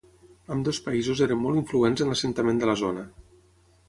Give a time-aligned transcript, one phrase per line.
[0.53, 3.05] Ambdós països eren molt influents en l'assentament de la zona.